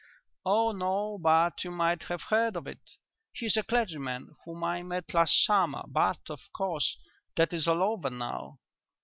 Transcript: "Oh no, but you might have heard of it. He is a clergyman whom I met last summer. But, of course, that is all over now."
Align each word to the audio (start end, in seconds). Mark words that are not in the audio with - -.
"Oh 0.47 0.71
no, 0.71 1.19
but 1.19 1.63
you 1.63 1.69
might 1.69 2.01
have 2.05 2.23
heard 2.23 2.55
of 2.55 2.65
it. 2.65 2.95
He 3.33 3.45
is 3.45 3.55
a 3.55 3.61
clergyman 3.61 4.35
whom 4.45 4.63
I 4.63 4.81
met 4.81 5.13
last 5.13 5.45
summer. 5.45 5.83
But, 5.87 6.21
of 6.27 6.41
course, 6.53 6.97
that 7.35 7.53
is 7.53 7.67
all 7.67 7.83
over 7.83 8.09
now." 8.09 8.57